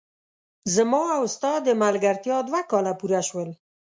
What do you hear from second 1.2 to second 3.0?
ستا د ملګرتیا دوه کاله